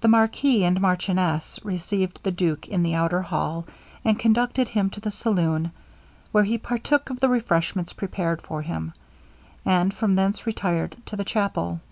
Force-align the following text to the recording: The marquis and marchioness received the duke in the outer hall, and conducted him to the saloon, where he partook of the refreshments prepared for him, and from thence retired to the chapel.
The 0.00 0.08
marquis 0.08 0.64
and 0.64 0.80
marchioness 0.80 1.60
received 1.62 2.20
the 2.22 2.30
duke 2.30 2.68
in 2.68 2.82
the 2.82 2.94
outer 2.94 3.20
hall, 3.20 3.66
and 4.02 4.18
conducted 4.18 4.70
him 4.70 4.88
to 4.88 4.98
the 5.00 5.10
saloon, 5.10 5.72
where 6.32 6.44
he 6.44 6.56
partook 6.56 7.10
of 7.10 7.20
the 7.20 7.28
refreshments 7.28 7.92
prepared 7.92 8.40
for 8.40 8.62
him, 8.62 8.94
and 9.62 9.92
from 9.92 10.14
thence 10.14 10.46
retired 10.46 10.96
to 11.04 11.16
the 11.16 11.24
chapel. 11.24 11.82